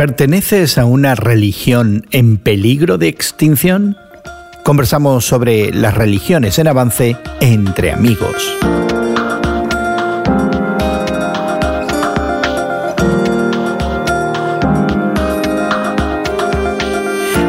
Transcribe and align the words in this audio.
¿Perteneces 0.00 0.78
a 0.78 0.86
una 0.86 1.14
religión 1.14 2.06
en 2.10 2.38
peligro 2.38 2.96
de 2.96 3.08
extinción? 3.08 3.98
Conversamos 4.64 5.26
sobre 5.26 5.74
las 5.74 5.94
religiones 5.94 6.58
en 6.58 6.68
avance 6.68 7.18
entre 7.42 7.92
amigos. 7.92 8.56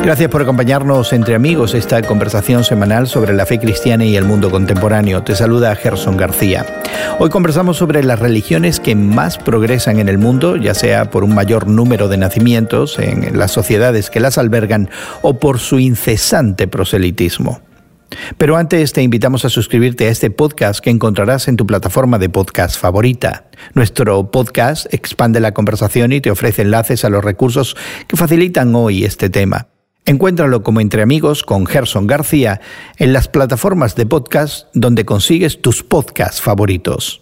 Gracias 0.03 0.31
por 0.31 0.41
acompañarnos 0.41 1.13
entre 1.13 1.35
amigos 1.35 1.75
esta 1.75 2.01
conversación 2.01 2.63
semanal 2.63 3.07
sobre 3.07 3.33
la 3.33 3.45
fe 3.45 3.59
cristiana 3.59 4.03
y 4.03 4.17
el 4.17 4.25
mundo 4.25 4.49
contemporáneo. 4.49 5.23
Te 5.23 5.35
saluda 5.35 5.75
Gerson 5.75 6.17
García. 6.17 6.65
Hoy 7.19 7.29
conversamos 7.29 7.77
sobre 7.77 8.03
las 8.03 8.17
religiones 8.17 8.79
que 8.79 8.95
más 8.95 9.37
progresan 9.37 9.99
en 9.99 10.09
el 10.09 10.17
mundo, 10.17 10.55
ya 10.55 10.73
sea 10.73 11.11
por 11.11 11.23
un 11.23 11.35
mayor 11.35 11.67
número 11.67 12.07
de 12.07 12.17
nacimientos 12.17 12.97
en 12.97 13.37
las 13.37 13.51
sociedades 13.51 14.09
que 14.09 14.19
las 14.19 14.39
albergan 14.39 14.89
o 15.21 15.37
por 15.37 15.59
su 15.59 15.77
incesante 15.77 16.67
proselitismo. 16.67 17.61
Pero 18.39 18.57
antes 18.57 18.93
te 18.93 19.03
invitamos 19.03 19.45
a 19.45 19.49
suscribirte 19.49 20.07
a 20.07 20.09
este 20.09 20.31
podcast 20.31 20.83
que 20.83 20.89
encontrarás 20.89 21.47
en 21.47 21.57
tu 21.57 21.67
plataforma 21.67 22.17
de 22.17 22.27
podcast 22.27 22.77
favorita. 22.77 23.45
Nuestro 23.75 24.31
podcast 24.31 24.91
expande 24.93 25.39
la 25.39 25.53
conversación 25.53 26.11
y 26.11 26.21
te 26.21 26.31
ofrece 26.31 26.63
enlaces 26.63 27.05
a 27.05 27.09
los 27.09 27.23
recursos 27.23 27.77
que 28.07 28.17
facilitan 28.17 28.73
hoy 28.73 29.05
este 29.05 29.29
tema. 29.29 29.70
Encuéntralo 30.05 30.63
como 30.63 30.81
Entre 30.81 31.01
Amigos 31.01 31.43
con 31.43 31.65
Gerson 31.65 32.07
García 32.07 32.59
en 32.97 33.13
las 33.13 33.27
plataformas 33.27 33.95
de 33.95 34.05
podcast 34.05 34.67
donde 34.73 35.05
consigues 35.05 35.61
tus 35.61 35.83
podcasts 35.83 36.41
favoritos. 36.41 37.21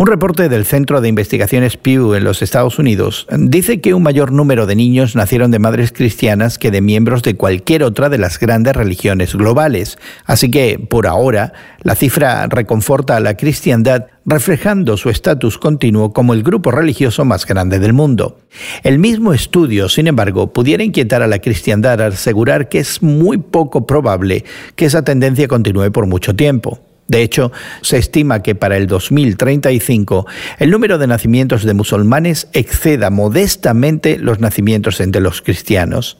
Un 0.00 0.06
reporte 0.06 0.48
del 0.48 0.64
Centro 0.64 1.02
de 1.02 1.10
Investigaciones 1.10 1.76
Pew 1.76 2.14
en 2.14 2.24
los 2.24 2.40
Estados 2.40 2.78
Unidos 2.78 3.26
dice 3.36 3.82
que 3.82 3.92
un 3.92 4.02
mayor 4.02 4.32
número 4.32 4.64
de 4.64 4.74
niños 4.74 5.14
nacieron 5.14 5.50
de 5.50 5.58
madres 5.58 5.92
cristianas 5.92 6.58
que 6.58 6.70
de 6.70 6.80
miembros 6.80 7.22
de 7.22 7.36
cualquier 7.36 7.82
otra 7.82 8.08
de 8.08 8.16
las 8.16 8.40
grandes 8.40 8.74
religiones 8.74 9.34
globales. 9.34 9.98
Así 10.24 10.50
que, 10.50 10.78
por 10.78 11.06
ahora, 11.06 11.52
la 11.82 11.96
cifra 11.96 12.46
reconforta 12.46 13.18
a 13.18 13.20
la 13.20 13.36
cristiandad, 13.36 14.06
reflejando 14.24 14.96
su 14.96 15.10
estatus 15.10 15.58
continuo 15.58 16.14
como 16.14 16.32
el 16.32 16.44
grupo 16.44 16.70
religioso 16.70 17.26
más 17.26 17.44
grande 17.44 17.78
del 17.78 17.92
mundo. 17.92 18.38
El 18.82 18.98
mismo 18.98 19.34
estudio, 19.34 19.90
sin 19.90 20.06
embargo, 20.06 20.50
pudiera 20.50 20.82
inquietar 20.82 21.20
a 21.20 21.26
la 21.26 21.40
cristiandad 21.40 22.00
al 22.00 22.14
asegurar 22.14 22.70
que 22.70 22.78
es 22.78 23.02
muy 23.02 23.36
poco 23.36 23.84
probable 23.84 24.46
que 24.76 24.86
esa 24.86 25.04
tendencia 25.04 25.46
continúe 25.46 25.92
por 25.92 26.06
mucho 26.06 26.34
tiempo. 26.34 26.80
De 27.10 27.22
hecho, 27.22 27.50
se 27.82 27.98
estima 27.98 28.40
que 28.40 28.54
para 28.54 28.76
el 28.76 28.86
2035 28.86 30.28
el 30.60 30.70
número 30.70 30.96
de 30.96 31.08
nacimientos 31.08 31.64
de 31.64 31.74
musulmanes 31.74 32.46
exceda 32.52 33.10
modestamente 33.10 34.16
los 34.16 34.38
nacimientos 34.38 35.00
entre 35.00 35.20
los 35.20 35.42
cristianos. 35.42 36.18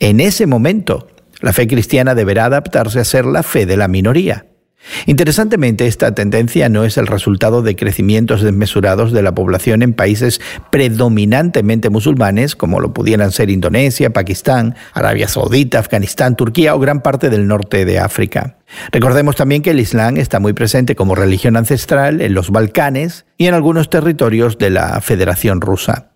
En 0.00 0.20
ese 0.20 0.46
momento, 0.46 1.06
la 1.42 1.52
fe 1.52 1.66
cristiana 1.66 2.14
deberá 2.14 2.46
adaptarse 2.46 2.98
a 2.98 3.04
ser 3.04 3.26
la 3.26 3.42
fe 3.42 3.66
de 3.66 3.76
la 3.76 3.88
minoría. 3.88 4.46
Interesantemente, 5.06 5.86
esta 5.86 6.14
tendencia 6.14 6.68
no 6.68 6.84
es 6.84 6.98
el 6.98 7.06
resultado 7.06 7.62
de 7.62 7.76
crecimientos 7.76 8.42
desmesurados 8.42 9.12
de 9.12 9.22
la 9.22 9.34
población 9.34 9.82
en 9.82 9.94
países 9.94 10.40
predominantemente 10.70 11.90
musulmanes, 11.90 12.56
como 12.56 12.80
lo 12.80 12.92
pudieran 12.92 13.32
ser 13.32 13.50
Indonesia, 13.50 14.12
Pakistán, 14.12 14.74
Arabia 14.92 15.28
Saudita, 15.28 15.78
Afganistán, 15.78 16.36
Turquía 16.36 16.74
o 16.74 16.80
gran 16.80 17.02
parte 17.02 17.30
del 17.30 17.46
norte 17.46 17.84
de 17.84 17.98
África. 17.98 18.58
Recordemos 18.90 19.36
también 19.36 19.62
que 19.62 19.70
el 19.70 19.80
Islam 19.80 20.16
está 20.16 20.40
muy 20.40 20.52
presente 20.52 20.96
como 20.96 21.14
religión 21.14 21.56
ancestral 21.56 22.20
en 22.20 22.34
los 22.34 22.50
Balcanes 22.50 23.26
y 23.36 23.46
en 23.46 23.54
algunos 23.54 23.90
territorios 23.90 24.58
de 24.58 24.70
la 24.70 25.00
Federación 25.00 25.60
Rusa. 25.60 26.11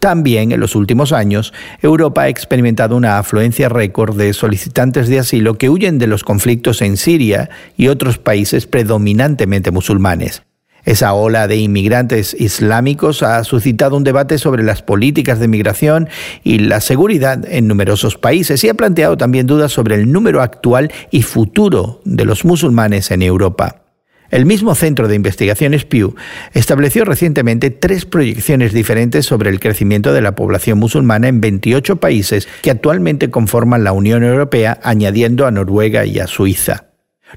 También 0.00 0.50
en 0.50 0.60
los 0.60 0.76
últimos 0.76 1.12
años, 1.12 1.52
Europa 1.82 2.22
ha 2.22 2.28
experimentado 2.28 2.96
una 2.96 3.18
afluencia 3.18 3.68
récord 3.68 4.16
de 4.16 4.32
solicitantes 4.32 5.08
de 5.08 5.18
asilo 5.18 5.58
que 5.58 5.68
huyen 5.68 5.98
de 5.98 6.06
los 6.06 6.24
conflictos 6.24 6.80
en 6.80 6.96
Siria 6.96 7.50
y 7.76 7.88
otros 7.88 8.16
países 8.16 8.66
predominantemente 8.66 9.70
musulmanes. 9.70 10.42
Esa 10.86 11.12
ola 11.12 11.46
de 11.46 11.56
inmigrantes 11.56 12.34
islámicos 12.38 13.22
ha 13.22 13.44
suscitado 13.44 13.94
un 13.98 14.04
debate 14.04 14.38
sobre 14.38 14.62
las 14.62 14.80
políticas 14.80 15.38
de 15.38 15.48
migración 15.48 16.08
y 16.42 16.60
la 16.60 16.80
seguridad 16.80 17.44
en 17.46 17.68
numerosos 17.68 18.16
países 18.16 18.64
y 18.64 18.70
ha 18.70 18.74
planteado 18.74 19.18
también 19.18 19.46
dudas 19.46 19.70
sobre 19.70 19.96
el 19.96 20.10
número 20.10 20.40
actual 20.40 20.90
y 21.10 21.20
futuro 21.20 22.00
de 22.06 22.24
los 22.24 22.46
musulmanes 22.46 23.10
en 23.10 23.20
Europa. 23.20 23.82
El 24.30 24.46
mismo 24.46 24.76
Centro 24.76 25.08
de 25.08 25.16
Investigaciones 25.16 25.84
Pew 25.84 26.14
estableció 26.52 27.04
recientemente 27.04 27.70
tres 27.70 28.04
proyecciones 28.04 28.72
diferentes 28.72 29.26
sobre 29.26 29.50
el 29.50 29.58
crecimiento 29.58 30.12
de 30.12 30.20
la 30.22 30.36
población 30.36 30.78
musulmana 30.78 31.26
en 31.26 31.40
28 31.40 31.96
países 31.96 32.46
que 32.62 32.70
actualmente 32.70 33.30
conforman 33.30 33.82
la 33.82 33.92
Unión 33.92 34.22
Europea, 34.22 34.78
añadiendo 34.84 35.46
a 35.46 35.50
Noruega 35.50 36.06
y 36.06 36.20
a 36.20 36.28
Suiza. 36.28 36.86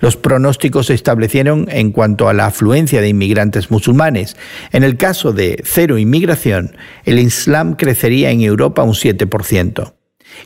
Los 0.02 0.18
pronósticos 0.18 0.88
se 0.88 0.94
establecieron 0.94 1.68
en 1.70 1.92
cuanto 1.92 2.30
a 2.30 2.34
la 2.34 2.46
afluencia 2.46 3.02
de 3.02 3.10
inmigrantes 3.10 3.72
musulmanes. 3.72 4.36
En 4.72 4.84
el 4.84 4.98
caso 4.98 5.34
de 5.34 5.62
cero 5.64 5.98
inmigración, 5.98 6.75
el 7.06 7.18
Islam 7.18 7.74
crecería 7.74 8.30
en 8.30 8.42
Europa 8.42 8.84
un 8.84 8.94
7%. 8.94 9.94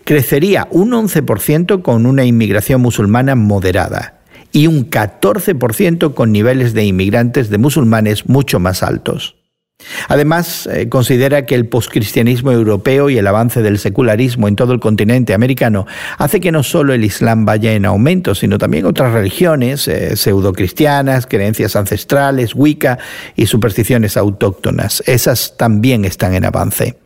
Crecería 0.05 0.67
un 0.71 0.91
11% 0.91 1.81
con 1.81 2.05
una 2.05 2.25
inmigración 2.25 2.81
musulmana 2.81 3.35
moderada 3.35 4.16
y 4.51 4.67
un 4.67 4.89
14% 4.89 6.13
con 6.13 6.31
niveles 6.31 6.73
de 6.73 6.85
inmigrantes 6.85 7.49
de 7.49 7.57
musulmanes 7.57 8.27
mucho 8.27 8.59
más 8.59 8.83
altos. 8.83 9.35
Además, 10.07 10.67
eh, 10.71 10.89
considera 10.89 11.45
que 11.45 11.53
el 11.53 11.67
poscristianismo 11.67 12.51
europeo 12.51 13.09
y 13.09 13.17
el 13.17 13.27
avance 13.27 13.61
del 13.61 13.77
secularismo 13.77 14.47
en 14.47 14.55
todo 14.55 14.73
el 14.73 14.79
continente 14.79 15.33
americano 15.33 15.85
hace 16.17 16.39
que 16.39 16.51
no 16.51 16.63
solo 16.63 16.93
el 16.93 17.03
Islam 17.03 17.45
vaya 17.45 17.73
en 17.73 17.85
aumento, 17.85 18.33
sino 18.33 18.57
también 18.57 18.85
otras 18.85 19.13
religiones 19.13 19.87
eh, 19.87 20.15
pseudocristianas, 20.15 21.27
creencias 21.27 21.75
ancestrales, 21.75 22.55
Wicca 22.55 22.97
y 23.35 23.45
supersticiones 23.45 24.17
autóctonas. 24.17 25.03
Esas 25.05 25.55
también 25.57 26.05
están 26.05 26.33
en 26.33 26.45
avance. 26.45 26.97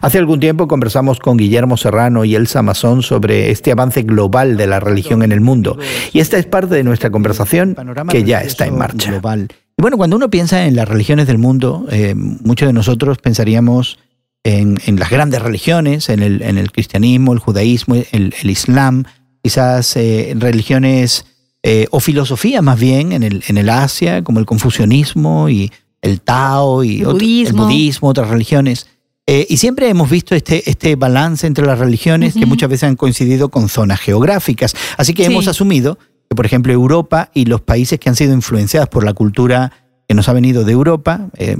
Hace 0.00 0.18
algún 0.18 0.40
tiempo 0.40 0.68
conversamos 0.68 1.18
con 1.18 1.36
Guillermo 1.36 1.76
Serrano 1.76 2.24
y 2.24 2.34
Elsa 2.34 2.62
Mazón 2.62 3.02
sobre 3.02 3.50
este 3.50 3.72
avance 3.72 4.02
global 4.02 4.56
de 4.56 4.66
la 4.66 4.80
religión 4.80 5.22
en 5.22 5.32
el 5.32 5.40
mundo. 5.40 5.78
Y 6.12 6.20
esta 6.20 6.38
es 6.38 6.46
parte 6.46 6.74
de 6.74 6.84
nuestra 6.84 7.10
conversación 7.10 7.76
que 8.10 8.24
ya 8.24 8.40
está 8.42 8.66
en 8.66 8.78
marcha. 8.78 9.20
Y 9.78 9.82
bueno, 9.82 9.96
cuando 9.96 10.16
uno 10.16 10.28
piensa 10.28 10.66
en 10.66 10.74
las 10.74 10.88
religiones 10.88 11.26
del 11.26 11.38
mundo, 11.38 11.86
eh, 11.90 12.14
muchos 12.16 12.66
de 12.66 12.72
nosotros 12.72 13.18
pensaríamos 13.18 13.98
en, 14.44 14.78
las 14.98 15.10
grandes 15.10 15.42
religiones, 15.42 16.08
en 16.08 16.22
el, 16.22 16.72
cristianismo, 16.72 17.32
el 17.32 17.38
judaísmo, 17.38 17.96
el, 18.12 18.32
islam, 18.44 19.04
quizás 19.42 19.96
eh, 19.96 20.34
religiones 20.36 21.26
eh, 21.62 21.86
o 21.90 22.00
filosofía 22.00 22.62
más 22.62 22.78
bien 22.78 23.12
en 23.12 23.22
el, 23.22 23.44
en 23.46 23.58
el 23.58 23.68
Asia, 23.68 24.22
como 24.24 24.40
el 24.40 24.46
confucianismo 24.46 25.48
y 25.48 25.70
el 26.02 26.20
Tao 26.20 26.84
y 26.84 27.00
el 27.00 27.52
budismo 27.52 28.08
otras 28.08 28.28
religiones. 28.28 28.86
Eh, 29.30 29.46
y 29.50 29.58
siempre 29.58 29.90
hemos 29.90 30.08
visto 30.08 30.34
este, 30.34 30.70
este 30.70 30.96
balance 30.96 31.46
entre 31.46 31.66
las 31.66 31.78
religiones 31.78 32.32
que 32.32 32.46
muchas 32.46 32.70
veces 32.70 32.84
han 32.84 32.96
coincidido 32.96 33.50
con 33.50 33.68
zonas 33.68 34.00
geográficas. 34.00 34.74
Así 34.96 35.12
que 35.12 35.26
hemos 35.26 35.48
asumido 35.48 35.98
que, 36.30 36.34
por 36.34 36.46
ejemplo, 36.46 36.72
Europa 36.72 37.30
y 37.34 37.44
los 37.44 37.60
países 37.60 38.00
que 38.00 38.08
han 38.08 38.16
sido 38.16 38.32
influenciados 38.32 38.88
por 38.88 39.04
la 39.04 39.12
cultura 39.12 39.70
que 40.08 40.14
nos 40.14 40.30
ha 40.30 40.32
venido 40.32 40.64
de 40.64 40.72
Europa, 40.72 41.28
eh, 41.36 41.58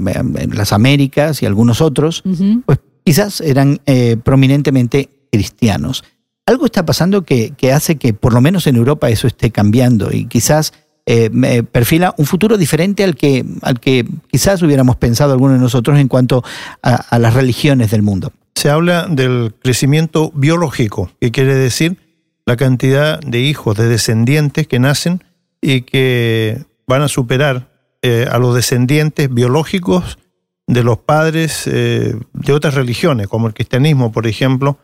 las 0.51 0.73
Américas 0.73 1.43
y 1.43 1.45
algunos 1.45 1.79
otros, 1.79 2.23
pues 2.65 2.79
quizás 3.05 3.39
eran 3.39 3.79
eh, 3.85 4.17
prominentemente 4.17 5.11
cristianos. 5.31 6.03
Algo 6.47 6.65
está 6.65 6.87
pasando 6.87 7.21
que, 7.21 7.51
que 7.55 7.71
hace 7.71 7.97
que, 7.97 8.15
por 8.15 8.33
lo 8.33 8.41
menos 8.41 8.65
en 8.65 8.77
Europa, 8.77 9.11
eso 9.11 9.27
esté 9.27 9.51
cambiando 9.51 10.11
y 10.11 10.25
quizás 10.25 10.73
eh, 11.11 11.63
perfila 11.63 12.13
un 12.17 12.27
futuro 12.27 12.55
diferente 12.55 13.03
al 13.03 13.15
que, 13.15 13.43
al 13.63 13.79
que 13.79 14.05
quizás 14.29 14.61
hubiéramos 14.61 14.95
pensado 14.95 15.33
algunos 15.33 15.57
de 15.57 15.63
nosotros 15.63 15.97
en 15.97 16.07
cuanto 16.07 16.43
a, 16.83 17.17
las 17.17 17.33
religiones 17.33 17.89
del 17.89 18.03
mundo. 18.03 18.31
Se 18.53 18.69
habla 18.69 19.07
del 19.09 19.55
crecimiento 19.59 20.31
biológico, 20.35 21.09
que 21.19 21.31
quiere 21.31 21.55
decir 21.55 21.97
la 22.45 22.57
cantidad 22.57 23.19
de 23.21 23.39
hijos, 23.39 23.75
de 23.75 23.87
descendientes 23.87 24.67
que 24.67 24.77
nacen 24.77 25.23
y 25.61 25.81
que 25.81 26.63
van 26.85 27.01
a 27.01 27.07
superar 27.07 27.71
eh, 28.03 28.27
a 28.29 28.37
los 28.37 28.53
descendientes 28.53 29.33
biológicos 29.33 30.19
de 30.67 30.83
los 30.83 30.99
padres 30.99 31.65
eh, 31.65 32.15
de 32.33 32.53
otras 32.53 32.75
religiones, 32.75 33.27
como 33.27 33.47
el 33.47 33.55
cristianismo, 33.55 34.11
por 34.11 34.27
ejemplo. 34.27 34.77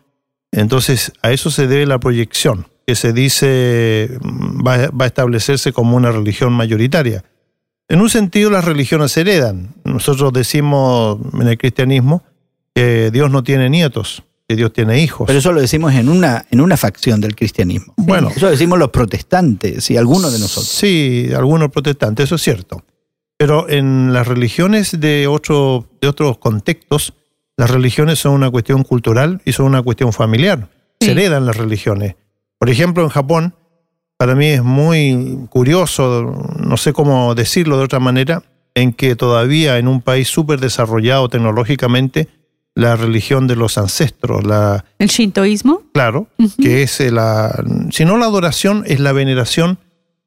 Entonces, 0.51 1.13
a 1.21 1.31
eso 1.31 1.51
se 1.51 1.67
debe 1.67 1.85
la 1.85 1.99
proyección 1.99 2.65
que 2.85 2.95
se 2.95 3.13
dice 3.13 4.09
mm, 4.21 4.65
va, 4.65 4.89
a 5.03 5.05
establecerse 5.05 5.73
como 5.73 5.95
una 5.95 6.11
religión 6.11 6.53
mayoritaria. 6.53 7.23
En 7.87 8.01
un 8.01 8.09
sentido, 8.09 8.49
las 8.49 8.65
religiones 8.65 9.15
heredan. 9.17 9.75
Nosotros 9.83 10.33
decimos 10.33 11.19
en 11.33 11.47
el 11.47 11.57
cristianismo 11.57 12.23
que 12.73 13.11
Dios 13.11 13.29
no 13.29 13.43
tiene 13.43 13.69
nietos, 13.69 14.23
que 14.47 14.55
Dios 14.55 14.73
tiene 14.73 14.99
hijos. 14.99 15.27
Pero 15.27 15.39
eso 15.39 15.51
lo 15.51 15.61
decimos 15.61 15.93
en 15.93 16.09
una, 16.09 16.45
en 16.49 16.61
una 16.61 16.77
facción 16.77 17.21
del 17.21 17.35
cristianismo. 17.35 17.93
Bueno. 17.97 18.29
Eso 18.29 18.45
lo 18.47 18.51
decimos 18.51 18.79
los 18.79 18.89
protestantes 18.89 19.89
y 19.91 19.97
algunos 19.97 20.33
de 20.33 20.39
nosotros. 20.39 20.67
Sí, 20.67 21.29
algunos 21.35 21.69
protestantes, 21.69 22.25
eso 22.25 22.35
es 22.35 22.41
cierto. 22.41 22.83
Pero 23.37 23.69
en 23.69 24.13
las 24.13 24.27
religiones 24.27 24.99
de, 24.99 25.27
otro, 25.27 25.87
de 26.01 26.07
otros 26.07 26.37
contextos, 26.37 27.13
las 27.57 27.69
religiones 27.69 28.19
son 28.19 28.33
una 28.33 28.49
cuestión 28.49 28.83
cultural 28.83 29.41
y 29.45 29.51
son 29.51 29.67
una 29.67 29.81
cuestión 29.81 30.11
familiar. 30.11 30.69
Se 30.99 31.11
heredan 31.11 31.45
las 31.45 31.57
religiones. 31.57 32.15
Por 32.65 32.71
ejemplo, 32.71 33.03
en 33.03 33.09
Japón, 33.09 33.53
para 34.17 34.33
mí 34.33 34.47
es 34.47 34.63
muy 34.63 35.37
curioso, 35.51 36.33
no 36.57 36.77
sé 36.77 36.93
cómo 36.93 37.35
decirlo 37.35 37.77
de 37.77 37.83
otra 37.83 37.99
manera, 37.99 38.41
en 38.73 38.91
que 38.91 39.15
todavía 39.15 39.77
en 39.77 39.87
un 39.87 40.01
país 40.01 40.29
súper 40.29 40.59
desarrollado 40.59 41.29
tecnológicamente, 41.29 42.27
la 42.73 42.95
religión 42.95 43.45
de 43.45 43.55
los 43.55 43.77
ancestros, 43.77 44.43
la... 44.47 44.83
¿El 44.97 45.09
shintoísmo? 45.09 45.83
Claro, 45.93 46.25
que 46.59 46.81
es 46.81 46.99
la... 47.11 47.63
Si 47.91 48.03
no 48.03 48.17
la 48.17 48.25
adoración, 48.25 48.83
es 48.87 48.99
la 48.99 49.11
veneración 49.11 49.77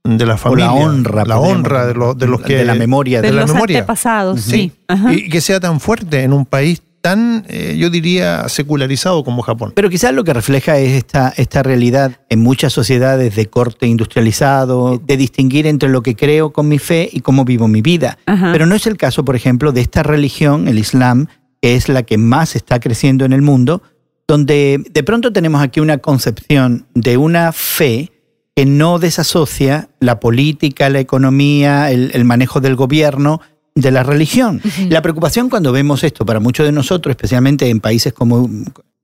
de 0.04 0.24
la 0.24 0.36
familia. 0.36 0.66
la 0.66 0.72
honra. 0.74 1.24
La 1.24 1.40
honra 1.40 1.86
de, 1.86 1.94
los, 1.94 2.16
de 2.16 2.28
los 2.28 2.40
que... 2.40 2.58
De 2.58 2.64
la 2.64 2.76
memoria. 2.76 3.20
De, 3.20 3.30
de 3.30 3.34
la 3.34 3.40
los 3.42 3.52
memoria. 3.52 3.78
antepasados, 3.78 4.42
Sí. 4.42 4.50
sí. 4.52 4.72
Ajá. 4.86 5.12
Y 5.12 5.28
que 5.28 5.40
sea 5.40 5.58
tan 5.58 5.80
fuerte 5.80 6.22
en 6.22 6.32
un 6.32 6.46
país 6.46 6.80
tan, 7.00 7.44
eh, 7.48 7.76
yo 7.78 7.90
diría, 7.90 8.48
secularizado 8.48 9.22
como 9.24 9.42
Japón. 9.42 9.72
Pero 9.74 9.90
quizás 9.90 10.12
lo 10.12 10.24
que 10.24 10.32
refleja 10.32 10.78
es 10.78 10.92
esta, 10.92 11.32
esta 11.36 11.62
realidad 11.62 12.20
en 12.28 12.40
muchas 12.40 12.72
sociedades 12.72 13.36
de 13.36 13.46
corte 13.46 13.86
industrializado, 13.86 15.00
de 15.04 15.16
distinguir 15.16 15.66
entre 15.66 15.88
lo 15.88 16.02
que 16.02 16.16
creo 16.16 16.52
con 16.52 16.68
mi 16.68 16.78
fe 16.78 17.08
y 17.12 17.20
cómo 17.20 17.44
vivo 17.44 17.68
mi 17.68 17.82
vida. 17.82 18.18
Ajá. 18.26 18.50
Pero 18.52 18.66
no 18.66 18.74
es 18.74 18.86
el 18.86 18.96
caso, 18.96 19.24
por 19.24 19.36
ejemplo, 19.36 19.72
de 19.72 19.80
esta 19.80 20.02
religión, 20.02 20.68
el 20.68 20.78
Islam, 20.78 21.26
que 21.62 21.74
es 21.74 21.88
la 21.88 22.02
que 22.02 22.18
más 22.18 22.56
está 22.56 22.80
creciendo 22.80 23.24
en 23.24 23.32
el 23.32 23.42
mundo, 23.42 23.82
donde 24.26 24.82
de 24.90 25.02
pronto 25.02 25.32
tenemos 25.32 25.62
aquí 25.62 25.80
una 25.80 25.98
concepción 25.98 26.86
de 26.94 27.16
una 27.16 27.52
fe 27.52 28.12
que 28.54 28.66
no 28.66 28.98
desasocia 28.98 29.88
la 30.00 30.18
política, 30.18 30.90
la 30.90 30.98
economía, 30.98 31.90
el, 31.90 32.10
el 32.12 32.24
manejo 32.24 32.60
del 32.60 32.74
gobierno 32.74 33.40
de 33.80 33.90
la 33.90 34.02
religión. 34.02 34.60
La 34.88 35.02
preocupación 35.02 35.48
cuando 35.48 35.72
vemos 35.72 36.04
esto 36.04 36.24
para 36.26 36.40
muchos 36.40 36.66
de 36.66 36.72
nosotros, 36.72 37.12
especialmente 37.12 37.68
en 37.68 37.80
países 37.80 38.12
como 38.12 38.48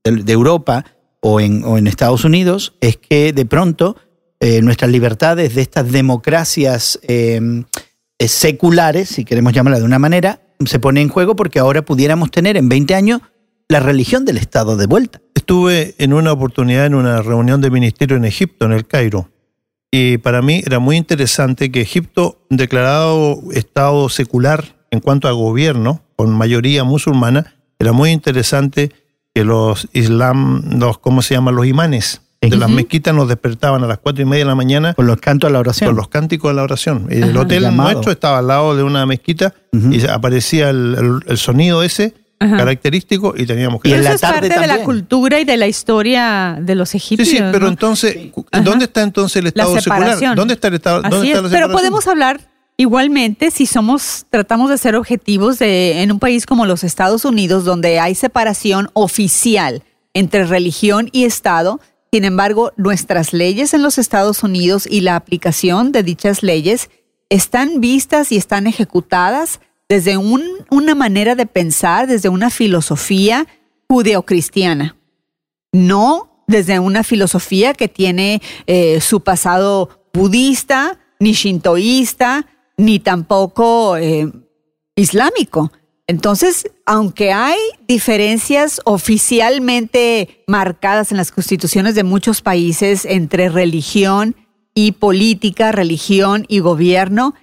de, 0.03 0.11
de 0.11 0.33
Europa 0.33 0.85
o 1.21 1.39
en, 1.39 1.63
o 1.63 1.77
en 1.77 1.87
Estados 1.87 2.25
Unidos, 2.25 2.73
es 2.81 2.97
que 2.97 3.33
de 3.33 3.45
pronto 3.45 3.95
eh, 4.39 4.61
nuestras 4.61 4.91
libertades 4.91 5.55
de 5.55 5.61
estas 5.61 5.91
democracias 5.91 6.99
eh, 7.03 7.39
eh, 8.19 8.27
seculares, 8.27 9.09
si 9.09 9.25
queremos 9.25 9.53
llamarla 9.53 9.79
de 9.79 9.85
una 9.85 9.97
manera, 9.97 10.41
se 10.65 10.77
pone 10.77 11.01
en 11.01 11.09
juego 11.09 11.35
porque 11.35 11.59
ahora 11.59 11.83
pudiéramos 11.83 12.31
tener 12.31 12.57
en 12.57 12.69
20 12.69 12.95
años 12.95 13.21
la 13.69 13.79
religión 13.79 14.25
del 14.25 14.37
Estado 14.37 14.77
de 14.77 14.87
vuelta. 14.87 15.21
Estuve 15.33 15.95
en 15.97 16.13
una 16.13 16.31
oportunidad 16.31 16.85
en 16.85 16.95
una 16.95 17.21
reunión 17.21 17.61
de 17.61 17.71
ministerio 17.71 18.17
en 18.17 18.25
Egipto, 18.25 18.65
en 18.65 18.73
el 18.73 18.85
Cairo. 18.85 19.29
Y 19.91 20.17
para 20.17 20.41
mí 20.41 20.61
era 20.65 20.79
muy 20.79 20.97
interesante 20.97 21.71
que 21.71 21.81
Egipto, 21.81 22.45
declarado 22.49 23.39
Estado 23.53 24.09
secular 24.09 24.75
en 24.91 24.99
cuanto 24.99 25.27
a 25.27 25.31
gobierno, 25.31 26.01
con 26.15 26.31
mayoría 26.33 26.83
musulmana, 26.83 27.55
era 27.79 27.91
muy 27.91 28.11
interesante 28.11 28.91
que 29.33 29.43
los 29.43 29.87
islam, 29.93 30.79
los, 30.79 30.97
¿cómo 30.97 31.21
se 31.21 31.33
llaman? 31.35 31.55
Los 31.55 31.65
imanes 31.67 32.21
de 32.41 32.55
las 32.57 32.69
mezquitas 32.69 33.13
nos 33.13 33.27
despertaban 33.27 33.83
a 33.83 33.87
las 33.87 33.97
cuatro 33.97 34.21
y 34.21 34.25
media 34.25 34.43
de 34.43 34.49
la 34.49 34.55
mañana 34.55 34.93
Con 34.93 35.07
los 35.07 35.17
cantos 35.19 35.49
a 35.49 35.51
la 35.51 35.59
oración. 35.59 35.87
con 35.89 35.95
los 35.95 36.09
cánticos 36.09 36.51
de 36.51 36.55
la 36.55 36.63
oración. 36.63 37.07
El 37.09 37.31
Ajá. 37.31 37.39
hotel 37.41 37.63
Llamado. 37.63 37.91
nuestro 37.93 38.11
estaba 38.11 38.37
al 38.37 38.47
lado 38.47 38.75
de 38.75 38.83
una 38.83 39.05
mezquita 39.07 39.53
y 39.73 40.05
aparecía 40.07 40.69
el, 40.69 40.95
el- 40.97 41.31
el 41.31 41.37
sonido 41.37 41.81
ese 41.83 42.13
Ajá. 42.39 42.57
característico 42.57 43.33
y 43.37 43.45
teníamos 43.45 43.81
que... 43.81 43.89
Y 43.89 43.91
Pero 43.93 44.03
eso 44.03 44.13
es 44.13 44.21
tarde 44.21 44.49
parte 44.49 44.59
de 44.59 44.67
la 44.67 44.83
cultura 44.83 45.39
y 45.39 45.45
de 45.45 45.55
la 45.57 45.67
historia 45.67 46.57
de 46.61 46.75
los 46.75 46.89
Sí, 46.89 46.97
egipcios. 46.97 47.29
sí, 47.29 47.37
pero 47.51 47.59
¿no? 47.61 47.67
entonces, 47.69 48.17
Ajá. 48.51 48.63
¿dónde 48.63 48.85
está 48.85 49.01
entonces 49.03 49.37
el 49.37 49.43
La 49.45 49.49
Estado 49.49 49.79
secular? 49.79 50.35
¿Dónde 50.35 50.53
está 50.55 50.67
el 50.67 50.73
Estado? 50.75 51.01
¿Dónde 51.01 51.17
Así 51.17 51.27
está 51.31 51.37
es, 51.45 51.51
la 51.51 51.57
pero 51.57 51.71
podemos 51.71 52.07
hablar 52.07 52.41
igualmente 52.77 53.51
si 53.51 53.65
somos, 53.65 54.25
tratamos 54.29 54.69
de 54.69 54.77
ser 54.77 54.95
objetivos 54.95 55.59
de, 55.59 56.01
en 56.01 56.11
un 56.11 56.19
país 56.19 56.45
como 56.45 56.65
los 56.65 56.83
Estados 56.83 57.23
Unidos, 57.25 57.63
donde 57.63 57.99
hay 57.99 58.15
separación 58.15 58.89
oficial 58.93 59.83
entre 60.13 60.45
religión 60.45 61.09
y 61.13 61.23
Estado. 61.23 61.79
Sin 62.11 62.25
embargo, 62.25 62.71
nuestras 62.77 63.33
leyes 63.33 63.73
en 63.73 63.81
los 63.81 63.97
Estados 63.97 64.43
Unidos 64.43 64.87
y 64.89 65.01
la 65.01 65.15
aplicación 65.15 65.91
de 65.91 66.03
dichas 66.03 66.43
leyes 66.43 66.89
están 67.29 67.81
vistas 67.81 68.31
y 68.31 68.37
están 68.37 68.67
ejecutadas 68.67 69.59
desde 69.89 70.17
un- 70.17 70.43
una 70.71 70.95
manera 70.95 71.35
de 71.35 71.45
pensar, 71.45 72.07
desde 72.07 72.29
una 72.29 72.49
filosofía 72.49 73.45
judeocristiana 73.87 74.95
no 75.71 76.43
desde 76.47 76.79
una 76.79 77.03
filosofía 77.03 77.73
que 77.73 77.87
tiene 77.87 78.41
eh, 78.67 79.01
su 79.01 79.21
pasado 79.21 80.07
budista, 80.13 80.97
ni 81.19 81.33
shintoísta, 81.33 82.45
ni 82.77 82.99
tampoco 82.99 83.97
eh, 83.97 84.31
islámico. 84.95 85.71
Entonces, 86.07 86.71
aunque 86.85 87.33
hay 87.33 87.57
diferencias 87.87 88.79
oficialmente 88.85 90.43
marcadas 90.47 91.11
en 91.11 91.17
las 91.17 91.31
constituciones 91.31 91.95
de 91.95 92.03
muchos 92.03 92.41
países 92.41 93.05
entre 93.05 93.49
religión 93.49 94.35
y 94.73 94.93
política, 94.93 95.71
religión 95.71 96.45
y 96.47 96.59
gobierno, 96.59 97.33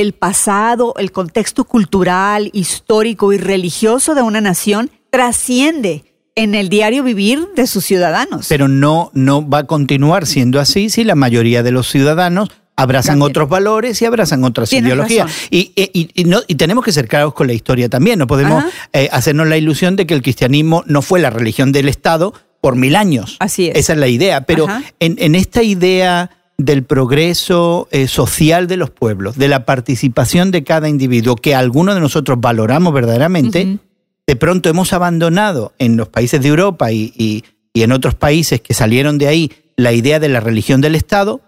el 0.00 0.12
pasado, 0.12 0.94
el 0.98 1.10
contexto 1.10 1.64
cultural, 1.64 2.50
histórico 2.52 3.32
y 3.32 3.38
religioso 3.38 4.14
de 4.14 4.20
una 4.22 4.40
nación 4.42 4.90
trasciende 5.10 6.04
en 6.34 6.54
el 6.54 6.68
diario 6.68 7.02
vivir 7.02 7.48
de 7.56 7.66
sus 7.66 7.84
ciudadanos. 7.84 8.46
Pero 8.48 8.68
no, 8.68 9.10
no 9.14 9.48
va 9.48 9.58
a 9.60 9.64
continuar 9.66 10.26
siendo 10.26 10.60
así 10.60 10.90
si 10.90 11.02
la 11.02 11.14
mayoría 11.14 11.62
de 11.62 11.70
los 11.72 11.88
ciudadanos 11.88 12.50
abrazan 12.76 13.14
También. 13.14 13.30
otros 13.30 13.48
valores 13.48 14.02
y 14.02 14.04
abrazan 14.04 14.44
otras 14.44 14.68
Tienes 14.68 14.88
ideologías. 14.88 15.26
razón. 15.28 15.48
Y, 15.50 15.72
y- 15.74 16.10
y 16.14 16.24
no- 16.24 16.42
y 16.46 16.56
tenemos 16.56 16.84
que 16.84 16.92
ser 16.92 17.08
claros 17.08 17.32
con 17.32 17.46
la 17.46 17.54
historia 17.54 17.88
también. 17.88 18.18
No 18.18 18.26
podemos 18.26 18.62
eh, 18.92 19.08
hacernos 19.12 19.46
la 19.48 19.56
ilusión 19.56 19.96
de 19.96 20.06
que 20.06 20.12
el 20.12 20.20
cristianismo 20.20 20.84
no 20.86 21.00
fue 21.00 21.20
la 21.20 21.30
religión 21.30 21.72
del 21.72 21.88
Estado 21.88 22.34
por 22.60 22.76
mil 22.76 22.96
años. 22.96 23.36
Así 23.38 23.68
es. 23.68 23.76
Esa 23.76 23.94
es 23.94 23.98
la 23.98 24.08
idea. 24.08 24.42
Pero 24.42 24.66
en 25.00 25.34
esta 25.34 25.62
idea 25.62 26.30
del 26.58 26.84
progreso 26.84 27.88
eh, 27.90 28.08
social 28.08 28.66
de 28.66 28.76
los 28.76 28.90
pueblos, 28.90 29.36
de 29.36 29.48
la 29.48 29.64
participación 29.66 30.50
de 30.50 30.64
cada 30.64 30.88
individuo, 30.88 31.36
que 31.36 31.54
algunos 31.54 31.94
de 31.94 32.00
nosotros 32.00 32.38
valoramos 32.40 32.92
verdaderamente, 32.94 33.78
de 34.26 34.36
pronto 34.36 34.68
hemos 34.68 34.92
abandonado 34.92 35.72
en 35.78 35.96
los 35.96 36.08
países 36.08 36.40
de 36.42 36.48
Europa 36.48 36.90
y, 36.92 37.12
y- 37.16 37.44
y 37.74 37.82
en 37.82 37.92
otros 37.92 38.14
países 38.14 38.60
que 38.62 38.72
salieron 38.72 39.18
de 39.18 39.28
ahí 39.28 39.52
la 39.76 39.92
idea 39.92 40.18
de 40.18 40.30
la 40.30 40.40
religión 40.40 40.80
del 40.80 40.94
Estado 40.94 41.42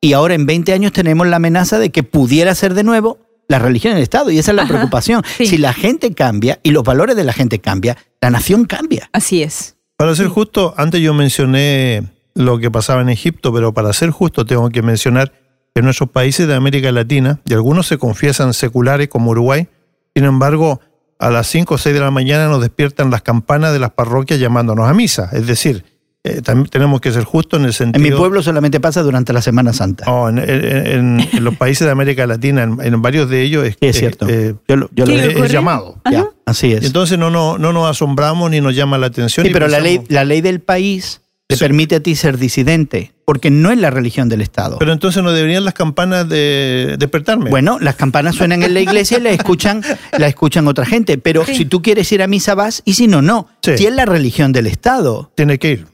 y 0.00 0.14
ahora 0.14 0.34
en 0.34 0.46
20 0.46 0.72
años 0.72 0.92
tenemos 0.92 1.26
la 1.26 1.36
amenaza 1.36 1.78
de 1.78 1.90
que 1.90 2.02
pudiera 2.02 2.54
ser 2.54 2.72
de 2.72 2.82
nuevo 2.84 3.18
la 3.48 3.58
religión 3.58 3.92
del 3.92 4.02
Estado 4.02 4.30
y 4.30 4.38
esa 4.38 4.52
es 4.52 4.56
la 4.56 4.62
Ajá, 4.62 4.72
preocupación. 4.72 5.22
sí. 5.36 5.44
Si 5.46 5.58
la 5.58 5.74
gente 5.74 6.14
cambia 6.14 6.58
y 6.62 6.70
los 6.70 6.82
valores 6.84 7.14
de 7.16 7.24
la 7.24 7.34
gente 7.34 7.58
cambian, 7.58 7.96
la 8.22 8.30
nación 8.30 8.64
cambia. 8.64 9.10
Así 9.12 9.42
es. 9.42 9.76
Para 9.98 10.14
ser 10.14 10.28
justo, 10.28 10.72
antes 10.78 11.02
yo 11.02 11.12
mencioné 11.12 12.02
lo 12.34 12.58
que 12.58 12.70
pasaba 12.70 13.00
en 13.02 13.08
Egipto, 13.08 13.52
pero 13.52 13.72
para 13.72 13.92
ser 13.92 14.10
justo 14.10 14.44
tengo 14.44 14.68
que 14.70 14.82
mencionar 14.82 15.30
que 15.74 15.80
en 15.80 15.84
nuestros 15.84 16.10
países 16.10 16.46
de 16.48 16.54
América 16.54 16.90
Latina, 16.92 17.40
y 17.48 17.54
algunos 17.54 17.86
se 17.86 17.98
confiesan 17.98 18.54
seculares 18.54 19.08
como 19.08 19.30
Uruguay, 19.32 19.68
sin 20.14 20.24
embargo, 20.24 20.80
a 21.18 21.30
las 21.30 21.46
5 21.48 21.74
o 21.74 21.78
6 21.78 21.94
de 21.94 22.00
la 22.00 22.10
mañana 22.10 22.48
nos 22.48 22.60
despiertan 22.60 23.10
las 23.10 23.22
campanas 23.22 23.72
de 23.72 23.78
las 23.78 23.90
parroquias 23.90 24.38
llamándonos 24.40 24.88
a 24.88 24.94
misa. 24.94 25.30
Es 25.32 25.46
decir, 25.46 25.84
eh, 26.24 26.40
también 26.42 26.68
tenemos 26.68 27.00
que 27.00 27.12
ser 27.12 27.24
justos 27.24 27.58
en 27.58 27.64
el 27.64 27.68
En 27.70 27.72
sentido... 27.74 28.02
mi 28.02 28.10
pueblo 28.16 28.42
solamente 28.42 28.80
pasa 28.80 29.02
durante 29.02 29.32
la 29.32 29.42
Semana 29.42 29.72
Santa. 29.72 30.04
No, 30.06 30.28
en, 30.28 30.38
en- 30.38 30.86
en- 30.86 31.28
en 31.32 31.44
los 31.44 31.56
países 31.56 31.84
de 31.86 31.90
América 31.90 32.26
Latina, 32.26 32.62
en, 32.62 32.78
en 32.80 33.02
varios 33.02 33.28
de 33.28 33.42
ellos, 33.42 33.64
es, 33.66 33.74
Sí, 33.80 33.86
es 33.88 33.98
cierto. 33.98 34.26
eh, 34.28 34.54
yo 34.68 34.76
lo, 34.76 34.88
yo 34.92 35.06
lo 35.06 35.12
¿Qué 35.12 35.28
veo. 35.28 35.44
es 35.44 35.52
llamado. 35.52 36.00
Ya, 36.10 36.26
así 36.46 36.72
es. 36.72 36.84
entonces 36.84 37.18
no, 37.18 37.30
no, 37.30 37.58
no 37.58 37.72
nos 37.72 37.88
asombramos 37.90 38.50
ni 38.50 38.60
nos 38.60 38.74
llama 38.74 38.96
la 38.98 39.06
atención. 39.06 39.44
Sí, 39.46 39.52
pero 39.52 39.68
la 39.68 39.80
ley, 39.80 39.98
pensamos- 39.98 40.12
la 40.14 40.24
ley 40.24 40.40
del 40.40 40.60
país 40.60 41.20
te 41.54 41.58
Sí. 41.58 41.64
permite 41.64 41.94
a 41.96 42.00
ti 42.00 42.14
ser 42.16 42.36
disidente, 42.38 43.12
porque 43.24 43.50
no 43.50 43.70
es 43.70 43.78
la 43.78 43.90
religión 43.90 44.28
del 44.28 44.40
Estado. 44.40 44.78
Pero 44.78 44.92
entonces 44.92 45.22
no 45.22 45.32
deberían 45.32 45.64
las 45.64 45.74
campanas 45.74 46.28
de 46.28 46.96
despertarme. 46.98 47.50
Bueno, 47.50 47.78
las 47.80 47.94
campanas 47.96 48.34
suenan 48.34 48.62
en 48.62 48.74
la 48.74 48.80
iglesia 48.80 49.18
y 49.18 49.20
la 49.22 49.30
escuchan, 49.30 49.82
la 50.18 50.26
escuchan 50.26 50.66
otra 50.68 50.84
gente. 50.86 51.18
Pero 51.18 51.44
Sí. 51.44 51.54
si 51.54 51.64
tú 51.64 51.80
quieres 51.82 52.10
ir 52.12 52.22
a 52.22 52.26
misa, 52.26 52.54
vas, 52.54 52.82
y 52.84 52.94
si 52.94 53.06
no, 53.06 53.22
no. 53.22 53.48
Sí. 53.62 53.78
Si 53.78 53.86
es 53.86 53.94
la 53.94 54.04
religión 54.04 54.52
del 54.52 54.66
Estado, 54.66 55.32
Tiene 55.36 55.58
que 55.58 55.70
ir. 55.72 55.86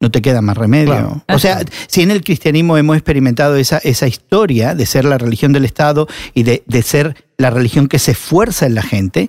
no 0.00 0.10
te 0.10 0.22
queda 0.22 0.40
más 0.40 0.56
remedio. 0.56 0.86
Claro. 0.92 1.24
O 1.28 1.38
sea, 1.38 1.60
si 1.88 2.02
en 2.02 2.10
el 2.12 2.22
cristianismo 2.22 2.78
hemos 2.78 2.96
experimentado 2.96 3.56
esa, 3.56 3.78
esa 3.78 4.06
historia 4.06 4.74
de 4.74 4.86
ser 4.86 5.04
la 5.04 5.18
religión 5.18 5.52
del 5.52 5.64
Estado 5.64 6.06
y 6.34 6.44
de, 6.44 6.62
de 6.66 6.82
ser 6.82 7.16
la 7.36 7.50
religión 7.50 7.88
que 7.88 7.98
se 7.98 8.12
esfuerza 8.12 8.66
en 8.66 8.74
la 8.74 8.82
gente, 8.82 9.28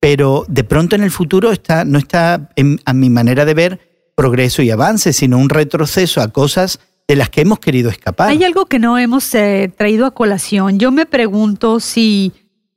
pero 0.00 0.44
de 0.48 0.62
pronto 0.62 0.94
en 0.94 1.02
el 1.02 1.10
futuro 1.10 1.50
está, 1.50 1.84
no 1.84 1.98
está, 1.98 2.50
en- 2.56 2.80
a 2.84 2.92
mi 2.92 3.10
manera 3.10 3.44
de 3.44 3.54
ver, 3.54 3.80
progreso 4.16 4.62
y 4.62 4.70
avance, 4.70 5.12
sino 5.12 5.38
un 5.38 5.48
retroceso 5.48 6.20
a 6.20 6.28
cosas 6.28 6.80
de 7.06 7.14
las 7.14 7.30
que 7.30 7.42
hemos 7.42 7.60
querido 7.60 7.88
escapar. 7.90 8.30
Hay 8.30 8.42
algo 8.42 8.66
que 8.66 8.80
no 8.80 8.98
hemos 8.98 9.32
eh, 9.34 9.72
traído 9.76 10.06
a 10.06 10.10
colación. 10.10 10.80
Yo 10.80 10.90
me 10.90 11.06
pregunto 11.06 11.78
si 11.78 12.32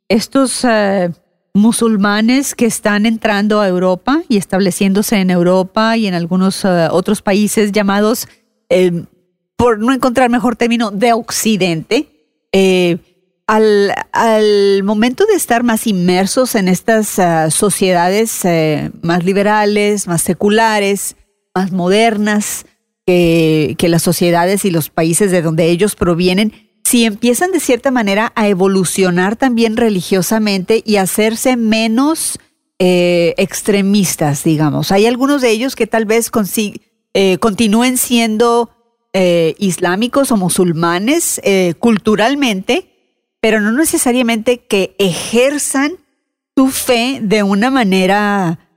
estos 0.08 0.64
eh, 0.64 1.10
musulmanes 1.56 2.54
que 2.54 2.68
están 2.68 3.08
entrando 3.08 3.62
a 3.62 3.68
Europa 3.68 4.22
y 4.30 4.38
estableciéndose 4.38 5.16
en 5.16 5.32
Europa 5.32 5.98
y 5.98 6.06
en 6.06 6.14
algunos 6.14 6.64
eh, 6.64 6.88
otros 6.92 7.24
países 7.24 7.72
llamados, 7.72 8.28
eh, 8.70 9.06
por 9.56 9.80
no 9.80 9.92
encontrar 9.92 10.30
mejor 10.30 10.56
término, 10.56 10.92
de 10.92 11.14
Occidente, 11.14 12.08
eh, 12.52 12.98
al, 13.50 14.84
momento 14.84 15.26
de 15.26 15.34
estar 15.34 15.64
más 15.64 15.88
inmersos 15.88 16.56
en 16.56 16.68
estas 16.68 17.18
ah, 17.20 17.50
sociedades 17.50 18.46
eh, 18.46 18.92
más 19.02 19.26
liberales, 19.26 20.08
más 20.08 20.22
seculares, 20.22 21.16
más 21.60 21.72
modernas 21.74 22.66
que, 23.06 23.90
las 23.90 24.02
sociedades 24.02 24.64
y 24.64 24.72
los 24.72 24.90
países 24.90 25.30
de 25.32 25.42
donde 25.42 25.66
ellos 25.66 25.96
provienen, 25.96 26.54
si 26.86 27.04
empiezan 27.04 27.52
de 27.52 27.60
cierta 27.60 27.92
manera 27.92 28.32
a 28.36 28.48
evolucionar 28.48 29.36
también 29.36 29.76
religiosamente 29.76 30.82
y 30.86 30.96
a 30.96 31.02
hacerse 31.02 31.58
menos 31.58 32.40
eh, 32.80 33.34
extremistas, 33.38 34.46
digamos. 34.46 34.94
Hay 34.94 35.06
algunos 35.06 35.42
de 35.42 35.50
ellos 35.50 35.76
que 35.76 35.86
tal 35.86 36.06
vez 36.06 36.32
eh, 37.14 37.38
continúen 37.40 37.98
siendo 37.98 38.70
eh, 39.12 39.54
islámicos 39.60 40.32
o 40.32 40.38
musulmanes 40.38 41.42
culturalmente, 41.80 42.86
pero 43.42 43.60
no 43.60 43.74
necesariamente 43.74 44.60
que 44.60 44.96
ejerzan 44.98 45.94
su 46.56 46.70
fe 46.70 47.20
de 47.22 47.44
una 47.44 47.70
manera 47.70 48.69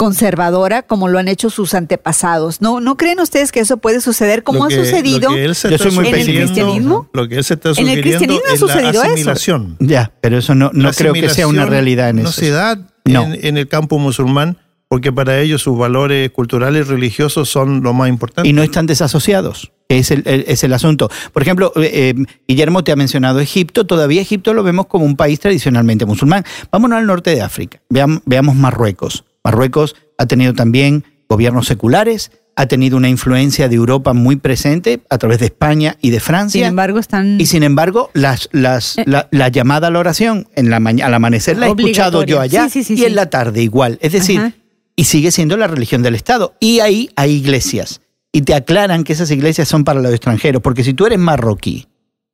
conservadora 0.00 0.80
como 0.80 1.08
lo 1.08 1.18
han 1.18 1.28
hecho 1.28 1.50
sus 1.50 1.74
antepasados. 1.74 2.62
¿No, 2.62 2.80
¿no 2.80 2.96
creen 2.96 3.20
ustedes 3.20 3.52
que 3.52 3.60
eso 3.60 3.76
puede 3.76 4.00
suceder 4.00 4.42
como 4.44 4.64
ha 4.64 4.70
sucedido 4.70 5.30
en 5.36 5.44
el 5.44 6.24
cristianismo? 6.24 7.10
Lo 7.12 7.28
que 7.28 7.34
él 7.34 7.44
se 7.44 7.52
está 7.52 7.72
en 7.76 7.86
el 7.86 8.00
cristianismo 8.00 8.40
ha 8.50 8.56
sucedido 8.56 9.02
eso. 9.04 9.66
Ya, 9.78 10.10
pero 10.22 10.38
eso 10.38 10.54
no, 10.54 10.70
no 10.72 10.90
creo 10.92 11.12
que 11.12 11.28
sea 11.28 11.46
una 11.46 11.66
realidad 11.66 12.08
en 12.08 12.22
no 12.22 12.32
se 12.32 12.48
da 12.48 12.80
en, 13.04 13.58
el 13.58 13.68
campo 13.68 13.98
musulmán 13.98 14.56
porque 14.88 15.12
para 15.12 15.38
ellos 15.38 15.60
sus 15.60 15.76
valores 15.76 16.30
culturales 16.30 16.86
y 16.86 16.90
religiosos 16.90 17.50
son 17.50 17.82
lo 17.82 17.92
más 17.92 18.08
importante. 18.08 18.48
Y 18.48 18.54
no 18.54 18.62
están 18.62 18.86
desasociados. 18.86 19.70
Es 19.90 20.10
el, 20.10 20.22
es 20.24 20.64
el 20.64 20.72
asunto. 20.72 21.10
Por 21.34 21.42
ejemplo, 21.42 21.74
eh, 21.76 22.14
eh, 22.16 22.24
Guillermo 22.48 22.84
te 22.84 22.92
ha 22.92 22.96
mencionado 22.96 23.38
Egipto. 23.38 23.84
Todavía 23.84 24.22
Egipto 24.22 24.54
lo 24.54 24.62
vemos 24.62 24.86
como 24.86 25.04
un 25.04 25.16
país 25.16 25.40
tradicionalmente 25.40 26.06
musulmán. 26.06 26.46
Vámonos 26.72 26.98
al 26.98 27.06
norte 27.06 27.34
de 27.34 27.42
África. 27.42 27.82
veamos 27.90 28.56
Marruecos. 28.56 29.24
Marruecos 29.44 29.96
ha 30.18 30.26
tenido 30.26 30.54
también 30.54 31.04
gobiernos 31.28 31.66
seculares, 31.66 32.32
ha 32.56 32.66
tenido 32.66 32.96
una 32.96 33.08
influencia 33.08 33.68
de 33.68 33.76
Europa 33.76 34.12
muy 34.12 34.36
presente 34.36 35.00
a 35.08 35.18
través 35.18 35.38
de 35.38 35.46
España 35.46 35.96
y 36.00 36.10
de 36.10 36.20
Francia. 36.20 36.60
Sin 36.60 36.68
embargo, 36.68 36.98
están... 36.98 37.40
Y 37.40 37.46
sin 37.46 37.62
embargo, 37.62 38.10
las, 38.12 38.48
las, 38.52 38.98
eh. 38.98 39.04
la, 39.06 39.48
llamada 39.48 39.86
a 39.86 39.90
la 39.90 39.98
oración 39.98 40.48
en 40.56 40.68
la 40.68 40.76
al 40.76 41.14
amanecer 41.14 41.56
la 41.56 41.68
he 41.68 41.70
escuchado 41.70 42.24
yo 42.24 42.40
allá 42.40 42.68
y 42.74 43.04
en 43.04 43.14
la 43.14 43.30
tarde 43.30 43.62
igual. 43.62 43.98
Es 44.02 44.12
decir, 44.12 44.54
y 44.94 45.04
sigue 45.04 45.30
siendo 45.30 45.56
la 45.56 45.68
religión 45.68 46.02
del 46.02 46.14
Estado. 46.14 46.54
Y 46.60 46.80
ahí 46.80 47.08
hay 47.16 47.32
iglesias. 47.32 48.02
Y 48.32 48.42
te 48.42 48.54
aclaran 48.54 49.04
que 49.04 49.14
esas 49.14 49.30
iglesias 49.30 49.66
son 49.66 49.84
para 49.84 50.00
los 50.00 50.12
extranjeros, 50.12 50.60
porque 50.62 50.84
si 50.84 50.92
tú 50.92 51.06
eres 51.06 51.18
marroquí, 51.18 51.88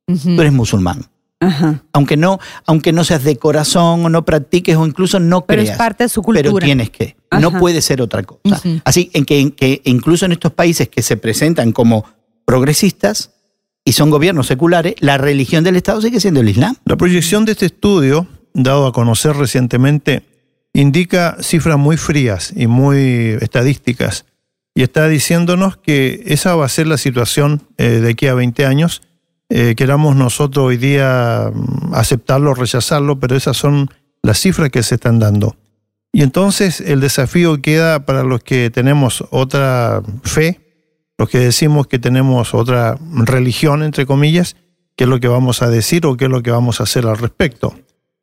tú 0.05 0.41
eres 0.41 0.51
musulmán. 0.51 1.05
Aunque 1.93 2.17
no, 2.17 2.39
aunque 2.65 2.91
no 2.91 3.03
seas 3.03 3.23
de 3.23 3.37
corazón 3.37 4.05
o 4.05 4.09
no 4.09 4.25
practiques 4.25 4.75
o 4.75 4.85
incluso 4.85 5.19
no 5.19 5.45
creas. 5.45 5.65
Pero 5.65 5.71
es 5.71 5.77
parte 5.77 6.03
de 6.05 6.09
su 6.09 6.21
cultura. 6.21 6.43
Pero 6.43 6.57
tienes 6.57 6.89
que. 6.89 7.15
No 7.39 7.51
puede 7.51 7.81
ser 7.81 8.01
otra 8.01 8.23
cosa. 8.23 8.61
Así 8.83 9.11
en 9.13 9.25
que, 9.25 9.51
que 9.51 9.81
incluso 9.85 10.25
en 10.25 10.31
estos 10.31 10.51
países 10.53 10.89
que 10.89 11.01
se 11.01 11.17
presentan 11.17 11.71
como 11.71 12.05
progresistas 12.45 13.31
y 13.83 13.93
son 13.93 14.09
gobiernos 14.09 14.47
seculares, 14.47 14.95
la 14.99 15.17
religión 15.17 15.63
del 15.63 15.75
Estado 15.75 16.01
sigue 16.01 16.19
siendo 16.19 16.41
el 16.41 16.49
Islam. 16.49 16.75
La 16.85 16.97
proyección 16.97 17.45
de 17.45 17.53
este 17.53 17.67
estudio, 17.67 18.27
dado 18.53 18.87
a 18.87 18.91
conocer 18.91 19.35
recientemente, 19.35 20.23
indica 20.73 21.37
cifras 21.41 21.77
muy 21.77 21.97
frías 21.97 22.53
y 22.55 22.67
muy 22.67 23.37
estadísticas. 23.41 24.25
Y 24.75 24.83
está 24.83 25.07
diciéndonos 25.07 25.77
que 25.77 26.23
esa 26.25 26.55
va 26.55 26.65
a 26.65 26.69
ser 26.69 26.87
la 26.87 26.97
situación 26.97 27.63
eh, 27.77 27.99
de 28.01 28.11
aquí 28.11 28.27
a 28.27 28.33
20 28.33 28.65
años 28.65 29.01
eh, 29.49 29.75
queramos 29.75 30.15
nosotros 30.15 30.65
hoy 30.65 30.77
día 30.77 31.51
mm, 31.53 31.93
aceptarlo 31.93 32.51
o 32.51 32.55
rechazarlo, 32.55 33.19
pero 33.19 33.35
esas 33.35 33.57
son 33.57 33.89
las 34.21 34.39
cifras 34.39 34.69
que 34.69 34.83
se 34.83 34.95
están 34.95 35.19
dando. 35.19 35.55
Y 36.11 36.21
entonces 36.21 36.81
el 36.81 36.99
desafío 36.99 37.61
queda 37.61 38.05
para 38.05 38.23
los 38.23 38.43
que 38.43 38.69
tenemos 38.69 39.23
otra 39.29 40.01
fe, 40.23 40.59
los 41.17 41.29
que 41.29 41.39
decimos 41.39 41.87
que 41.87 41.99
tenemos 41.99 42.53
otra 42.53 42.97
religión, 43.13 43.83
entre 43.83 44.05
comillas, 44.05 44.55
qué 44.95 45.05
es 45.05 45.09
lo 45.09 45.19
que 45.19 45.27
vamos 45.27 45.61
a 45.61 45.69
decir 45.69 46.05
o 46.05 46.17
qué 46.17 46.25
es 46.25 46.31
lo 46.31 46.43
que 46.43 46.51
vamos 46.51 46.79
a 46.79 46.83
hacer 46.83 47.05
al 47.05 47.17
respecto. 47.17 47.75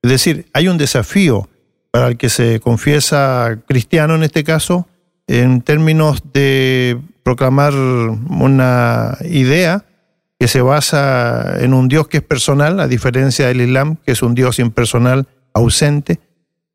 Es 0.02 0.11
decir, 0.11 0.47
hay 0.52 0.69
un 0.69 0.76
desafío 0.76 1.49
para 1.90 2.09
el 2.09 2.16
que 2.16 2.28
se 2.28 2.61
confiesa 2.61 3.61
cristiano 3.66 4.16
en 4.16 4.25
este 4.25 4.45
caso, 4.45 4.88
en 5.26 5.62
términos 5.62 6.23
de 6.33 6.99
proclamar 7.23 7.73
una 7.75 9.16
idea 9.25 9.87
que 10.38 10.49
se 10.49 10.61
basa 10.61 11.62
en 11.62 11.75
un 11.75 11.88
Dios 11.88 12.09
que 12.09 12.19
es 12.19 12.23
personal, 12.23 12.81
a 12.81 12.88
diferencia 12.88 13.47
del 13.47 13.61
Islam, 13.61 13.97
que 14.05 14.12
es 14.12 14.23
un 14.23 14.35
Dios 14.35 14.59
impersonal, 14.59 15.29
ausente, 15.53 16.21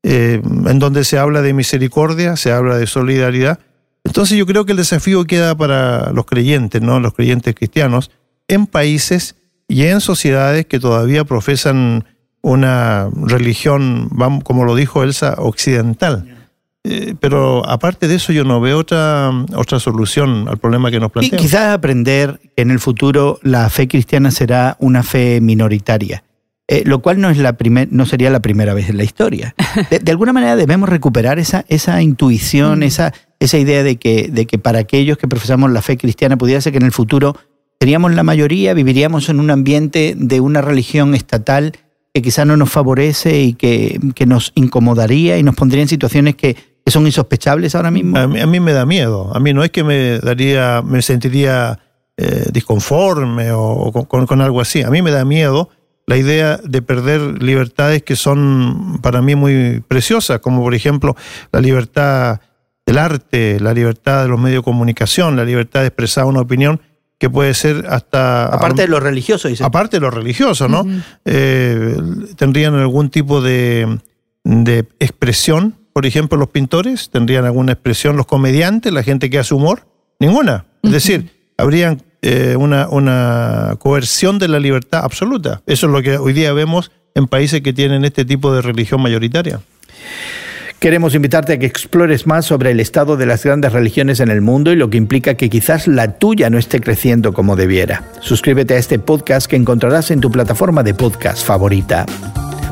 eh, 0.03 0.41
en 0.43 0.79
donde 0.79 1.03
se 1.03 1.17
habla 1.17 1.41
de 1.41 1.53
misericordia, 1.53 2.37
se 2.37 2.51
habla 2.51 2.77
de 2.77 2.87
solidaridad. 2.87 3.59
Entonces 4.03 4.37
yo 4.37 4.45
creo 4.45 4.65
que 4.65 4.71
el 4.71 4.77
desafío 4.77 5.25
queda 5.25 5.55
para 5.55 6.11
los 6.13 6.25
creyentes, 6.25 6.81
¿no? 6.81 6.99
los 6.99 7.13
creyentes 7.13 7.53
cristianos, 7.53 8.11
en 8.47 8.65
países 8.65 9.35
y 9.67 9.83
en 9.83 10.01
sociedades 10.01 10.65
que 10.65 10.79
todavía 10.79 11.25
profesan 11.25 12.05
una 12.41 13.09
religión, 13.13 14.09
como 14.43 14.63
lo 14.63 14.75
dijo 14.75 15.03
Elsa, 15.03 15.35
occidental. 15.37 16.38
Eh, 16.91 17.13
pero 17.19 17.63
aparte 17.69 18.07
de 18.07 18.15
eso 18.15 18.33
yo 18.33 18.43
no 18.43 18.59
veo 18.59 18.79
otra, 18.79 19.29
otra 19.55 19.79
solución 19.79 20.47
al 20.49 20.57
problema 20.57 20.89
que 20.89 20.99
nos 20.99 21.11
planteamos. 21.11 21.39
quizás 21.39 21.71
aprender 21.71 22.39
que 22.55 22.63
en 22.63 22.71
el 22.71 22.79
futuro 22.79 23.39
la 23.43 23.69
fe 23.69 23.87
cristiana 23.87 24.31
será 24.31 24.75
una 24.79 25.03
fe 25.03 25.39
minoritaria. 25.39 26.23
Eh, 26.67 26.83
lo 26.85 26.99
cual 26.99 27.21
no, 27.21 27.29
es 27.29 27.37
la 27.37 27.53
primer, 27.53 27.89
no 27.91 28.07
sería 28.07 28.31
la 28.31 28.41
primera 28.41 28.73
vez 28.73 28.89
en 28.89 28.97
la 28.97 29.03
historia. 29.03 29.53
De, 30.01 30.11
alguna 30.11 30.33
manera 30.33 30.55
debemos 30.55 30.89
recuperar 30.89 31.37
esa, 31.37 31.63
esa 31.67 32.01
intuición, 32.01 32.79
mm. 32.79 32.83
esa, 32.83 33.13
esa 33.39 33.59
idea 33.59 33.83
de 33.83 33.97
que, 33.97 34.27
de 34.31 34.47
que 34.47 34.57
para 34.57 34.79
aquellos 34.79 35.19
que 35.19 35.27
profesamos 35.27 35.71
la 35.71 35.83
fe 35.83 35.95
cristiana 35.95 36.37
pudiera 36.37 36.59
ser 36.59 36.71
que 36.71 36.77
en 36.79 36.85
el 36.85 36.91
futuro 36.91 37.35
seríamos 37.79 38.15
la 38.15 38.23
mayoría, 38.23 38.73
viviríamos 38.73 39.29
en 39.29 39.39
un 39.39 39.51
ambiente 39.51 40.15
de 40.17 40.39
una 40.41 40.61
religión 40.61 41.13
estatal 41.13 41.73
que 42.13 42.21
quizás 42.23 42.47
no 42.47 42.57
nos 42.57 42.71
favorece 42.71 43.41
y 43.41 43.53
que, 43.53 43.99
que 44.15 44.25
nos 44.25 44.51
incomodaría 44.55 45.37
y 45.37 45.43
nos 45.43 45.55
pondría 45.55 45.83
en 45.83 45.87
situaciones 45.87 46.35
que 46.35 46.68
son 46.91 47.05
insospechables 47.05 47.75
ahora 47.75 47.91
mismo? 47.91 48.17
A 48.17 48.27
mí, 48.27 48.59
me 48.59 48.73
da 48.73 48.85
miedo. 48.85 49.31
A 49.33 49.39
mí 49.39 49.53
no 49.53 49.63
es 49.63 49.71
que 49.71 49.83
me 49.83 50.19
daría, 50.19 50.81
me 50.81 51.01
sentiría 51.01 51.79
eh, 52.17 52.47
disconforme 52.51 53.51
o, 53.51 53.91
con, 53.91 54.41
algo 54.41 54.61
así. 54.61 54.81
A 54.81 54.89
mí 54.89 55.01
me 55.01 55.11
da 55.11 55.25
miedo 55.25 55.69
la 56.05 56.17
idea 56.17 56.57
de 56.63 56.81
perder 56.81 57.41
libertades 57.41 58.03
que 58.03 58.15
son 58.15 58.99
para 59.01 59.21
mí 59.21 59.35
muy 59.35 59.83
preciosas, 59.87 60.39
como 60.39 60.61
por 60.63 60.73
ejemplo 60.73 61.15
la 61.51 61.61
libertad 61.61 62.39
del 62.85 62.97
arte, 62.97 63.59
la 63.59 63.73
libertad 63.73 64.23
de 64.23 64.29
los 64.29 64.39
medios 64.39 64.61
de 64.61 64.65
comunicación, 64.65 65.35
la 65.35 65.45
libertad 65.45 65.81
de 65.81 65.87
expresar 65.87 66.25
una 66.25 66.41
opinión 66.41 66.81
que 67.19 67.29
puede 67.29 67.53
ser 67.53 67.85
hasta... 67.89 68.45
Aparte 68.45 68.83
de 68.83 68.87
lo 68.87 68.99
religioso, 68.99 69.49
dice. 69.49 69.63
Aparte 69.63 69.97
de 69.97 70.01
lo 70.01 70.09
religioso, 70.09 70.67
¿no? 70.67 70.85
Eh, 71.25 71.97
tendrían 72.37 72.73
algún 72.75 73.09
tipo 73.09 73.41
de, 73.41 73.99
de 74.45 74.87
expresión 74.99 75.75
por 75.99 76.05
ejemplo, 76.05 76.37
los 76.37 76.47
pintores? 76.47 77.09
¿Tendrían 77.09 77.43
alguna 77.43 77.73
expresión 77.73 78.15
los 78.15 78.25
comediantes, 78.25 78.93
la 78.93 79.03
gente 79.03 79.29
que 79.29 79.37
hace 79.37 79.53
humor? 79.53 79.85
Ninguna. 80.17 80.63
Es 80.81 80.93
decir, 80.93 81.29
habrían 81.57 82.01
eh, 82.21 82.55
una, 82.57 82.87
una 82.87 83.75
coerción 83.79 84.39
de 84.39 84.47
la 84.47 84.61
libertad 84.61 85.03
absoluta. 85.03 85.61
Eso 85.65 85.87
es 85.87 85.91
lo 85.91 86.01
que 86.01 86.17
hoy 86.17 86.31
día 86.31 86.53
vemos 86.53 86.89
en 87.15 87.27
países 87.27 87.59
que 87.59 87.73
tienen 87.73 88.05
este 88.05 88.23
tipo 88.23 88.53
de 88.53 88.61
religión 88.61 89.01
mayoritaria. 89.01 89.59
Queremos 90.79 91.15
invitarte 91.15 91.51
a 91.51 91.59
que 91.59 91.65
explores 91.65 92.25
más 92.25 92.45
sobre 92.45 92.71
el 92.71 92.79
estado 92.79 93.17
de 93.17 93.25
las 93.25 93.43
grandes 93.43 93.73
religiones 93.73 94.21
en 94.21 94.29
el 94.29 94.39
mundo 94.39 94.71
y 94.71 94.77
lo 94.77 94.89
que 94.89 94.95
implica 94.95 95.33
que 95.33 95.49
quizás 95.49 95.85
la 95.85 96.17
tuya 96.17 96.49
no 96.49 96.57
esté 96.57 96.79
creciendo 96.79 97.33
como 97.33 97.57
debiera. 97.57 98.05
Suscríbete 98.21 98.75
a 98.75 98.77
este 98.77 98.99
podcast 98.99 99.47
que 99.47 99.57
encontrarás 99.57 100.11
en 100.11 100.21
tu 100.21 100.31
plataforma 100.31 100.81
de 100.81 100.93
podcast 100.93 101.45
favorita. 101.45 102.05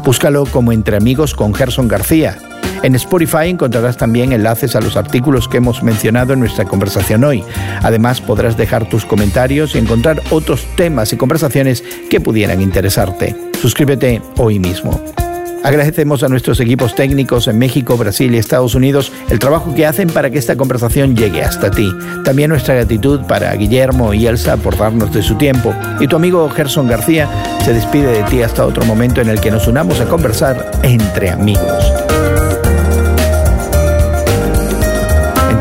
Búscalo 0.05 0.45
como 0.45 0.71
Entre 0.71 0.95
Amigos 0.95 1.35
con 1.35 1.53
Gerson 1.53 1.89
García 1.89 2.37
en 2.83 2.95
Spotify 2.95 3.49
encontrarás 3.49 3.97
también 3.97 4.31
enlaces 4.31 4.75
a 4.75 4.81
los 4.81 4.97
artículos 4.97 5.47
que 5.47 5.57
hemos 5.57 5.83
mencionado 5.83 6.33
en 6.33 6.39
nuestra 6.39 6.65
conversación 6.65 7.23
hoy. 7.23 7.43
Además 7.81 8.21
podrás 8.21 8.57
dejar 8.57 8.87
tus 8.87 9.05
comentarios 9.05 9.75
y 9.75 9.79
encontrar 9.79 10.21
otros 10.29 10.65
temas 10.75 11.13
y 11.13 11.17
conversaciones 11.17 11.83
que 12.09 12.19
pudieran 12.19 12.61
interesarte. 12.61 13.35
Suscríbete 13.61 14.21
hoy 14.37 14.59
mismo. 14.59 15.01
Agradecemos 15.63 16.23
a 16.23 16.29
nuestros 16.29 16.59
equipos 16.59 16.95
técnicos 16.95 17.47
en 17.47 17.57
México, 17.57 17.97
Brasil 17.97 18.33
y 18.33 18.37
Estados 18.37 18.75
Unidos 18.75 19.11
el 19.29 19.39
trabajo 19.39 19.73
que 19.75 19.85
hacen 19.85 20.07
para 20.07 20.29
que 20.29 20.37
esta 20.37 20.55
conversación 20.55 21.15
llegue 21.15 21.43
hasta 21.43 21.71
ti. 21.71 21.91
También 22.23 22.49
nuestra 22.49 22.75
gratitud 22.75 23.21
para 23.27 23.53
Guillermo 23.53 24.13
y 24.13 24.27
Elsa 24.27 24.57
por 24.57 24.77
darnos 24.77 25.11
de 25.13 25.23
su 25.23 25.35
tiempo. 25.35 25.73
Y 25.99 26.07
tu 26.07 26.15
amigo 26.15 26.47
Gerson 26.49 26.87
García 26.87 27.27
se 27.65 27.73
despide 27.73 28.11
de 28.11 28.23
ti 28.23 28.41
hasta 28.41 28.65
otro 28.65 28.85
momento 28.85 29.19
en 29.19 29.29
el 29.29 29.41
que 29.41 29.51
nos 29.51 29.67
unamos 29.67 29.99
a 29.99 30.05
conversar 30.05 30.71
entre 30.83 31.31
amigos. 31.31 31.91